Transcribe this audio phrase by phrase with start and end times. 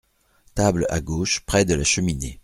[0.55, 2.39] Table à gauche près de la cheminée.